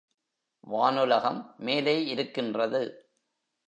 [0.67, 3.09] வானுலகம் மேலே இருக்கின்றது.